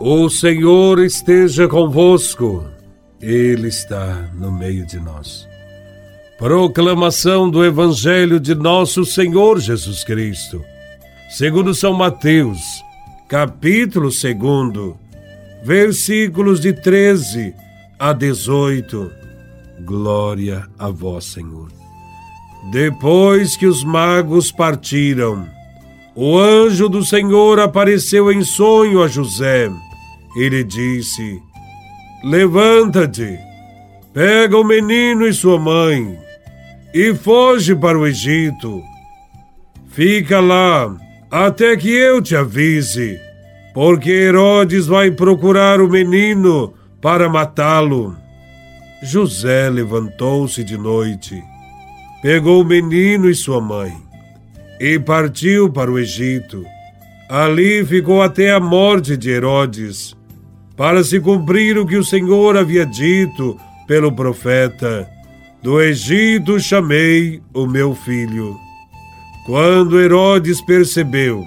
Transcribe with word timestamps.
O 0.00 0.30
Senhor 0.30 1.00
esteja 1.00 1.66
convosco, 1.66 2.64
Ele 3.20 3.66
está 3.66 4.30
no 4.32 4.52
meio 4.52 4.86
de 4.86 5.00
nós. 5.00 5.44
Proclamação 6.38 7.50
do 7.50 7.64
Evangelho 7.64 8.38
de 8.38 8.54
Nosso 8.54 9.04
Senhor 9.04 9.58
Jesus 9.58 10.04
Cristo, 10.04 10.64
segundo 11.28 11.74
São 11.74 11.94
Mateus, 11.94 12.60
capítulo 13.28 14.08
2, 14.08 14.94
versículos 15.64 16.60
de 16.60 16.72
13 16.72 17.52
a 17.98 18.12
18. 18.12 19.10
Glória 19.80 20.64
a 20.78 20.90
Vós, 20.90 21.24
Senhor. 21.24 21.72
Depois 22.70 23.56
que 23.56 23.66
os 23.66 23.82
magos 23.82 24.52
partiram, 24.52 25.44
o 26.14 26.38
anjo 26.38 26.88
do 26.88 27.04
Senhor 27.04 27.58
apareceu 27.58 28.30
em 28.30 28.44
sonho 28.44 29.02
a 29.02 29.08
José 29.08 29.68
ele 30.36 30.64
disse: 30.64 31.40
Levanta-te, 32.24 33.38
pega 34.12 34.56
o 34.56 34.64
menino 34.64 35.26
e 35.26 35.32
sua 35.32 35.58
mãe 35.58 36.18
e 36.92 37.14
foge 37.14 37.76
para 37.76 37.98
o 37.98 38.06
Egito. 38.06 38.82
Fica 39.88 40.40
lá 40.40 40.96
até 41.30 41.76
que 41.76 41.90
eu 41.90 42.20
te 42.20 42.34
avise, 42.34 43.18
porque 43.72 44.10
Herodes 44.10 44.86
vai 44.86 45.10
procurar 45.10 45.80
o 45.80 45.88
menino 45.88 46.74
para 47.00 47.28
matá-lo. 47.28 48.16
José 49.02 49.70
levantou-se 49.70 50.64
de 50.64 50.76
noite, 50.76 51.40
pegou 52.20 52.62
o 52.62 52.66
menino 52.66 53.30
e 53.30 53.34
sua 53.34 53.60
mãe 53.60 53.94
e 54.80 54.98
partiu 54.98 55.70
para 55.70 55.90
o 55.90 55.98
Egito. 55.98 56.64
Ali 57.28 57.84
ficou 57.84 58.22
até 58.22 58.50
a 58.50 58.58
morte 58.58 59.16
de 59.16 59.30
Herodes 59.30 60.17
para 60.78 61.02
se 61.02 61.18
cumprir 61.18 61.76
o 61.76 61.84
que 61.84 61.96
o 61.96 62.04
Senhor 62.04 62.56
havia 62.56 62.86
dito 62.86 63.58
pelo 63.84 64.12
profeta: 64.12 65.10
Do 65.60 65.82
Egito 65.82 66.60
chamei 66.60 67.42
o 67.52 67.66
meu 67.66 67.96
filho. 67.96 68.56
Quando 69.44 70.00
Herodes 70.00 70.60
percebeu 70.60 71.44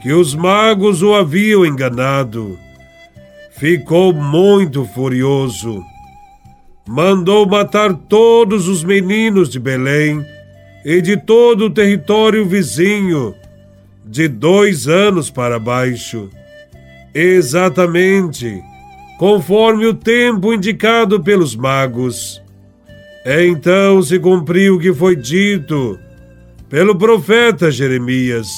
que 0.00 0.12
os 0.12 0.34
magos 0.34 1.02
o 1.02 1.12
haviam 1.14 1.66
enganado, 1.66 2.56
ficou 3.58 4.12
muito 4.12 4.84
furioso. 4.84 5.82
Mandou 6.86 7.48
matar 7.48 7.92
todos 7.94 8.68
os 8.68 8.84
meninos 8.84 9.48
de 9.48 9.58
Belém 9.58 10.24
e 10.84 11.02
de 11.02 11.16
todo 11.16 11.64
o 11.64 11.70
território 11.70 12.46
vizinho, 12.46 13.34
de 14.04 14.28
dois 14.28 14.86
anos 14.86 15.30
para 15.30 15.58
baixo 15.58 16.30
exatamente 17.18 18.62
conforme 19.18 19.86
o 19.86 19.94
tempo 19.94 20.52
indicado 20.52 21.22
pelos 21.22 21.56
magos. 21.56 22.42
Então 23.24 24.02
se 24.02 24.18
cumpriu 24.18 24.76
o 24.76 24.78
que 24.78 24.92
foi 24.92 25.16
dito 25.16 25.98
pelo 26.68 26.94
profeta 26.94 27.70
Jeremias. 27.70 28.48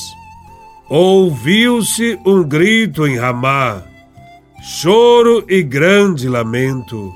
Ouviu-se 0.90 2.18
um 2.26 2.42
grito 2.42 3.06
em 3.06 3.16
Ramá, 3.16 3.84
choro 4.62 5.44
e 5.48 5.62
grande 5.62 6.28
lamento. 6.28 7.12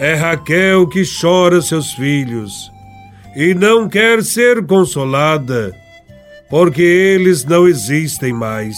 É 0.00 0.14
Raquel 0.14 0.88
que 0.88 1.02
chora 1.20 1.62
seus 1.62 1.92
filhos 1.92 2.70
e 3.36 3.54
não 3.54 3.88
quer 3.88 4.22
ser 4.22 4.66
consolada, 4.66 5.74
porque 6.50 6.82
eles 6.82 7.44
não 7.44 7.68
existem 7.68 8.32
mais. 8.32 8.76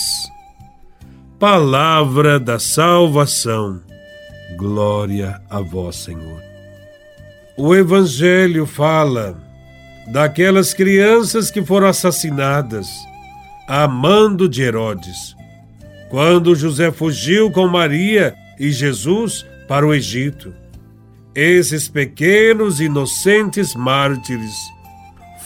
Palavra 1.39 2.41
da 2.41 2.59
salvação. 2.59 3.81
Glória 4.57 5.41
a 5.49 5.61
vós, 5.61 5.95
Senhor. 5.95 6.43
O 7.57 7.77
Evangelho 7.77 8.67
fala 8.67 9.39
daquelas 10.09 10.75
crianças 10.75 11.49
que 11.49 11.63
foram 11.63 11.87
assassinadas 11.87 12.89
a 13.69 13.87
mando 13.87 14.49
de 14.49 14.63
Herodes, 14.65 15.37
quando 16.11 16.57
José 16.57 16.91
fugiu 16.91 17.53
com 17.53 17.69
Maria 17.69 18.35
e 18.59 18.73
Jesus 18.73 19.47
para 19.69 19.87
o 19.87 19.95
Egito. 19.95 20.53
Esses 21.37 21.87
pequenos 21.87 22.81
inocentes 22.81 23.77
mártires 23.77 24.57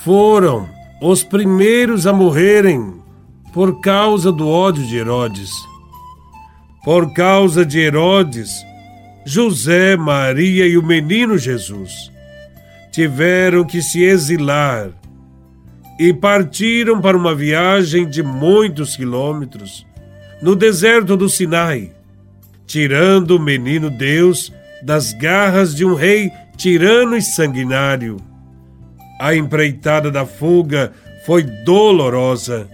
foram 0.03 0.66
os 1.03 1.22
primeiros 1.22 2.06
a 2.06 2.15
morrerem 2.15 2.95
por 3.53 3.83
causa 3.83 4.33
do 4.33 4.49
ódio 4.49 4.87
de 4.87 4.97
Herodes 4.97 5.71
por 6.84 7.12
causa 7.12 7.65
de 7.65 7.78
Herodes, 7.78 8.65
José, 9.25 9.97
Maria 9.97 10.66
e 10.66 10.76
o 10.76 10.82
menino 10.82 11.38
Jesus 11.38 12.10
tiveram 12.91 13.65
que 13.65 13.81
se 13.81 14.03
exilar 14.03 14.91
e 15.98 16.12
partiram 16.12 17.00
para 17.00 17.16
uma 17.16 17.34
viagem 17.34 18.06
de 18.06 18.22
muitos 18.22 18.97
quilômetros 18.97 19.87
no 20.42 20.54
deserto 20.56 21.16
do 21.16 21.28
Sinai, 21.28 21.92
tirando 22.66 23.37
o 23.37 23.41
menino 23.41 23.88
Deus 23.88 24.53
das 24.82 25.12
garras 25.12 25.75
de 25.75 25.84
um 25.84 25.94
rei 25.94 26.31
tirano 26.56 27.16
e 27.16 27.22
sanguinário. 27.22 28.16
A 29.21 29.34
empreitada 29.34 30.10
da 30.10 30.26
fuga 30.26 30.92
foi 31.25 31.44
dolorosa. 31.44 32.69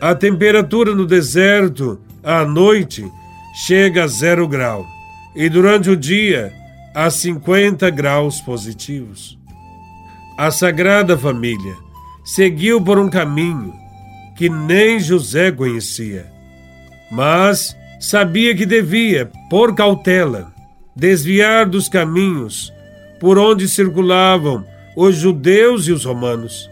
A 0.00 0.14
temperatura 0.14 0.94
no 0.94 1.04
deserto, 1.04 2.00
à 2.22 2.44
noite, 2.44 3.04
chega 3.54 4.02
a 4.02 4.06
zero 4.08 4.48
grau 4.48 4.84
e 5.32 5.48
durante 5.48 5.88
o 5.88 5.96
dia 5.96 6.52
a 6.92 7.08
50 7.08 7.88
graus 7.90 8.40
positivos. 8.40 9.38
A 10.36 10.50
Sagrada 10.50 11.16
Família 11.16 11.76
seguiu 12.24 12.82
por 12.82 12.98
um 12.98 13.08
caminho 13.08 13.72
que 14.36 14.48
nem 14.48 14.98
José 14.98 15.52
conhecia, 15.52 16.26
mas 17.12 17.76
sabia 18.00 18.56
que 18.56 18.66
devia, 18.66 19.30
por 19.48 19.72
cautela, 19.76 20.52
desviar 20.96 21.66
dos 21.66 21.88
caminhos 21.88 22.72
por 23.20 23.38
onde 23.38 23.68
circulavam 23.68 24.66
os 24.96 25.14
judeus 25.14 25.86
e 25.86 25.92
os 25.92 26.04
romanos. 26.04 26.68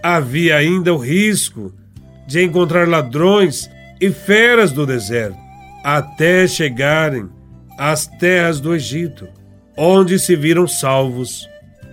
Havia 0.00 0.56
ainda 0.56 0.94
o 0.94 0.96
risco 0.96 1.74
de 2.28 2.44
encontrar 2.44 2.86
ladrões 2.86 3.68
e 4.00 4.10
feras 4.12 4.70
do 4.70 4.86
deserto 4.86 5.39
até 5.82 6.46
chegarem 6.46 7.28
às 7.78 8.06
terras 8.06 8.60
do 8.60 8.74
Egito, 8.74 9.28
onde 9.76 10.18
se 10.18 10.36
viram 10.36 10.66
salvos. 10.68 11.48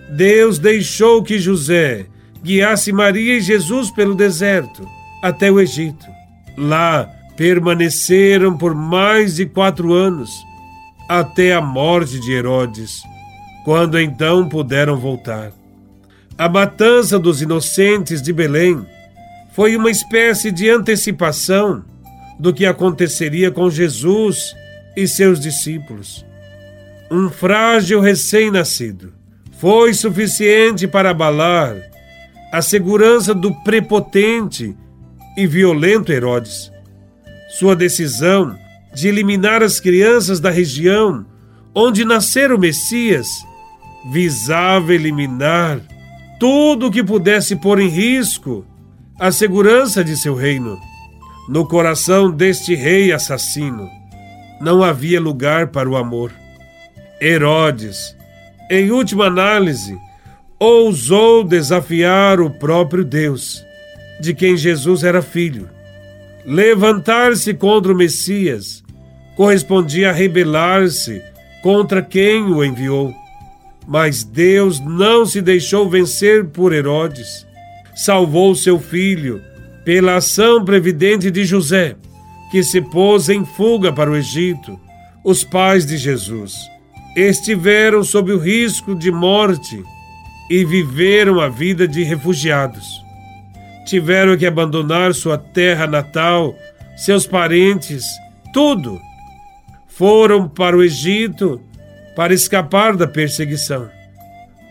Deus 0.09 0.59
deixou 0.59 1.24
que 1.24 1.40
José 1.40 2.06
guiasse 2.44 2.92
Maria 2.92 3.38
e 3.38 3.42
Jesus 3.42 3.92
pelo 3.92 4.16
deserto 4.16 4.88
até 5.22 5.52
o 5.52 5.59
Egito. 5.59 6.06
Lá 6.58 7.09
permaneceram 7.36 8.58
por 8.58 8.74
mais 8.74 9.36
de 9.36 9.46
quatro 9.46 9.94
anos, 9.94 10.31
até 11.08 11.54
a 11.54 11.62
morte 11.62 12.19
de 12.19 12.31
Herodes, 12.31 13.02
quando 13.64 14.00
então 14.00 14.50
puderam 14.50 14.98
voltar. 14.98 15.52
A 16.38 16.50
matança 16.50 17.18
dos 17.18 17.42
inocentes 17.42 18.22
de 18.22 18.34
Belém 18.34 18.86
foi 19.54 19.75
uma 19.75 19.90
espécie 19.90 20.52
de 20.52 20.69
antecipação 20.69 21.84
do 22.40 22.53
que 22.53 22.66
aconteceria 22.66 23.52
com 23.52 23.70
Jesus 23.70 24.56
e 24.96 25.08
seus 25.08 25.40
discípulos. 25.40 26.25
Um 27.09 27.30
frágil 27.30 28.02
recém-nascido 28.02 29.14
foi 29.59 29.94
suficiente 29.94 30.88
para 30.88 31.12
abalar 31.12 31.75
a 32.52 32.62
segurança 32.62 33.34
do 33.34 33.53
prepotente 33.64 34.75
e 35.36 35.48
violento 35.48 36.12
Herodes. 36.12 36.72
Sua 37.50 37.75
decisão 37.75 38.57
de 38.94 39.07
eliminar 39.07 39.63
as 39.63 39.80
crianças 39.80 40.40
da 40.40 40.50
região 40.50 41.25
onde 41.74 42.04
nascera 42.04 42.56
o 42.56 42.60
Messias 42.60 43.28
visava 44.12 44.94
eliminar 44.94 45.80
tudo 46.40 46.88
o 46.88 46.92
que 46.92 47.04
pudesse 47.04 47.56
pôr 47.56 47.80
em 47.80 47.90
risco 47.90 48.66
a 49.19 49.31
segurança 49.31 50.04
de 50.04 50.16
seu 50.16 50.36
reino. 50.36 50.80
No 51.47 51.65
coração 51.65 52.29
deste 52.29 52.75
rei 52.75 53.13
assassino 53.13 53.89
não 54.59 54.83
havia 54.83 55.21
lugar 55.21 55.67
para 55.67 55.89
o 55.89 55.95
amor. 55.95 56.33
Herodes, 57.21 58.15
em 58.69 58.91
última 58.91 59.27
análise, 59.27 59.97
ousou 60.59 61.45
desafiar 61.45 62.41
o 62.41 62.49
próprio 62.49 63.05
Deus, 63.05 63.63
de 64.19 64.33
quem 64.33 64.57
Jesus 64.57 65.03
era 65.03 65.21
filho. 65.21 65.69
Levantar-se 66.45 67.53
contra 67.53 67.94
o 67.94 67.95
Messias 67.95 68.83
correspondia 69.38 70.09
a 70.09 70.13
rebelar-se 70.13 71.21
contra 71.61 72.01
quem 72.01 72.44
o 72.44 72.63
enviou. 72.63 73.13
Mas 73.88 74.23
Deus 74.23 74.81
não 74.81 75.25
se 75.25 75.41
deixou 75.41 75.89
vencer 75.89 76.45
por 76.47 76.73
Herodes. 76.73 77.45
Salvou 77.95 78.53
seu 78.53 78.79
filho 78.79 79.41
pela 79.88 80.18
ação 80.18 80.66
previdente 80.66 81.31
de 81.31 81.45
José, 81.45 81.95
que 82.51 82.62
se 82.62 82.81
pôs 82.81 83.30
em 83.30 83.45
fuga 83.45 83.94
para 83.94 84.12
o 84.12 84.18
Egito, 84.18 84.78
os 85.24 85.45
pais 85.45 85.86
de 85.86 85.95
Jesus, 85.95 86.57
estiveram 87.16 88.04
sob 88.04 88.34
o 88.34 88.38
risco 88.38 88.94
de 88.94 89.10
morte 89.10 89.81
e 90.50 90.66
viveram 90.66 91.39
a 91.39 91.48
vida 91.48 91.88
de 91.88 92.04
refugiados. 92.04 93.01
Tiveram 93.86 94.36
que 94.36 94.45
abandonar 94.45 95.13
sua 95.13 95.38
terra 95.38 95.88
natal, 95.88 96.54
seus 96.98 97.25
parentes, 97.25 98.04
tudo. 98.51 99.00
Foram 99.88 100.50
para 100.50 100.75
o 100.75 100.83
Egito 100.83 101.62
para 102.13 102.33
escapar 102.33 102.98
da 102.98 103.07
perseguição, 103.07 103.90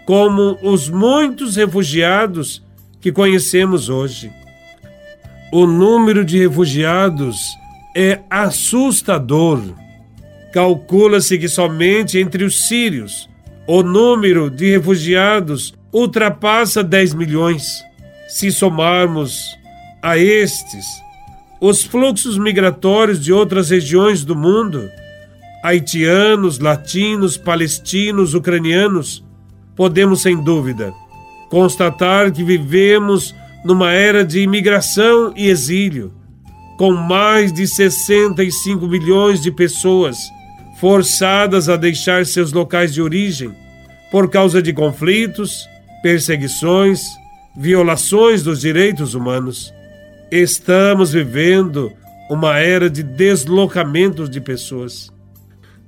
como 0.04 0.58
os 0.62 0.90
muitos 0.90 1.56
refugiados 1.56 2.62
que 3.00 3.10
conhecemos 3.10 3.88
hoje. 3.88 4.30
O 5.52 5.66
número 5.66 6.24
de 6.24 6.38
refugiados 6.38 7.56
é 7.94 8.20
assustador. 8.28 9.62
Calcula-se 10.52 11.38
que 11.38 11.48
somente 11.48 12.18
entre 12.18 12.44
os 12.44 12.66
sírios 12.66 13.28
o 13.66 13.82
número 13.82 14.50
de 14.50 14.70
refugiados 14.70 15.74
ultrapassa 15.92 16.82
10 16.82 17.14
milhões. 17.14 17.82
Se 18.28 18.50
somarmos 18.50 19.56
a 20.02 20.18
estes 20.18 20.84
os 21.60 21.82
fluxos 21.82 22.36
migratórios 22.36 23.18
de 23.18 23.32
outras 23.32 23.70
regiões 23.70 24.24
do 24.24 24.36
mundo, 24.36 24.90
haitianos, 25.62 26.58
latinos, 26.58 27.36
palestinos, 27.36 28.34
ucranianos, 28.34 29.24
podemos 29.74 30.20
sem 30.22 30.42
dúvida 30.42 30.92
constatar 31.48 32.30
que 32.32 32.42
vivemos 32.42 33.34
numa 33.66 33.90
era 33.90 34.24
de 34.24 34.38
imigração 34.38 35.32
e 35.36 35.48
exílio, 35.48 36.14
com 36.78 36.92
mais 36.92 37.52
de 37.52 37.66
65 37.66 38.86
milhões 38.86 39.40
de 39.40 39.50
pessoas 39.50 40.16
forçadas 40.78 41.68
a 41.68 41.76
deixar 41.76 42.24
seus 42.24 42.52
locais 42.52 42.94
de 42.94 43.02
origem 43.02 43.52
por 44.12 44.30
causa 44.30 44.62
de 44.62 44.72
conflitos, 44.72 45.68
perseguições, 46.00 47.00
violações 47.56 48.40
dos 48.40 48.60
direitos 48.60 49.14
humanos. 49.14 49.74
Estamos 50.30 51.10
vivendo 51.10 51.92
uma 52.30 52.60
era 52.60 52.88
de 52.88 53.02
deslocamentos 53.02 54.30
de 54.30 54.40
pessoas. 54.40 55.10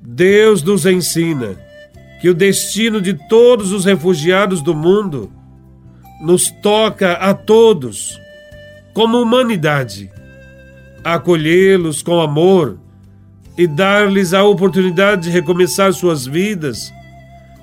Deus 0.02 0.64
nos 0.64 0.84
ensina 0.84 1.56
que 2.20 2.28
o 2.28 2.34
destino 2.34 3.00
de 3.00 3.14
todos 3.28 3.70
os 3.70 3.84
refugiados 3.84 4.62
do 4.62 4.74
mundo 4.74 5.30
nos 6.20 6.50
toca 6.50 7.12
a 7.12 7.32
todos, 7.32 8.20
como 8.92 9.20
humanidade, 9.22 10.10
acolhê-los 11.04 12.02
com 12.02 12.20
amor 12.20 12.78
e 13.56 13.66
dar-lhes 13.66 14.34
a 14.34 14.42
oportunidade 14.44 15.22
de 15.22 15.30
recomeçar 15.30 15.92
suas 15.92 16.26
vidas, 16.26 16.92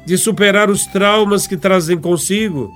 de 0.05 0.17
superar 0.17 0.69
os 0.69 0.85
traumas 0.85 1.45
que 1.45 1.57
trazem 1.57 1.97
consigo, 1.97 2.71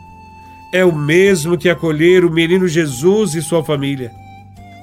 é 0.73 0.83
o 0.83 0.93
mesmo 0.93 1.57
que 1.57 1.69
acolher 1.69 2.25
o 2.25 2.31
menino 2.31 2.67
Jesus 2.67 3.33
e 3.33 3.41
sua 3.41 3.63
família. 3.63 4.11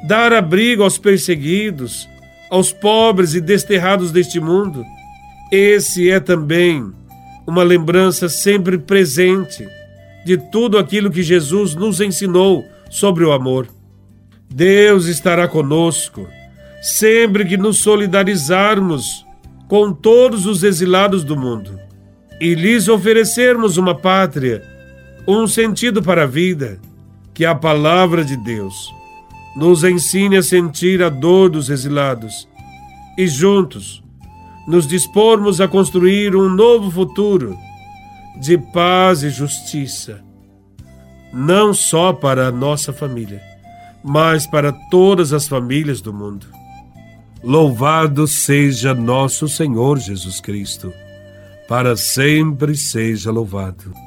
Dar 0.07 0.33
abrigo 0.33 0.83
aos 0.83 0.99
perseguidos, 0.99 2.09
aos 2.51 2.73
pobres 2.73 3.35
e 3.35 3.41
desterrados 3.41 4.11
deste 4.11 4.41
mundo. 4.41 4.85
Esse 5.53 6.11
é 6.11 6.21
também 6.21 6.93
uma 7.47 7.63
lembrança 7.63 8.29
sempre 8.29 8.79
presente 8.79 9.67
de 10.27 10.37
tudo 10.37 10.77
aquilo 10.77 11.09
que 11.09 11.23
Jesus 11.23 11.77
nos 11.77 12.01
ensinou 12.01 12.65
sobre 12.91 13.25
o 13.25 13.31
amor. 13.31 13.69
Deus 14.53 15.07
estará 15.07 15.47
conosco 15.47 16.27
sempre 16.83 17.45
que 17.45 17.57
nos 17.57 17.79
solidarizarmos 17.79 19.25
com 19.69 19.93
todos 19.93 20.45
os 20.45 20.65
exilados 20.65 21.23
do 21.23 21.37
mundo 21.37 21.79
e 22.41 22.57
lhes 22.57 22.89
oferecermos 22.89 23.77
uma 23.77 23.95
pátria, 23.95 24.65
um 25.29 25.47
sentido 25.47 26.03
para 26.03 26.25
a 26.25 26.27
vida, 26.27 26.81
que 27.33 27.45
a 27.45 27.55
palavra 27.55 28.25
de 28.25 28.37
Deus 28.37 28.93
nos 29.57 29.85
ensine 29.85 30.39
a 30.39 30.43
sentir 30.43 31.05
a 31.05 31.09
dor 31.09 31.51
dos 31.51 31.71
exilados 31.71 32.49
e 33.17 33.29
juntos 33.29 34.03
nos 34.67 34.89
dispormos 34.89 35.61
a 35.61 35.69
construir 35.69 36.35
um 36.35 36.49
novo 36.49 36.91
futuro 36.91 37.57
de 38.41 38.59
paz 38.59 39.23
e 39.23 39.31
justiça, 39.31 40.21
não 41.33 41.73
só 41.73 42.13
para 42.13 42.49
a 42.49 42.53
nossa 42.53 42.93
família, 42.93 43.43
mas 44.05 44.47
para 44.47 44.73
todas 44.91 45.33
as 45.33 45.49
famílias 45.49 46.01
do 46.01 46.13
mundo. 46.13 46.47
Louvado 47.43 48.27
seja 48.27 48.95
nosso 48.95 49.49
Senhor 49.49 49.99
Jesus 49.99 50.41
Cristo, 50.41 50.93
para 51.69 51.97
sempre 51.97 52.77
seja 52.77 53.31
louvado. 53.31 54.06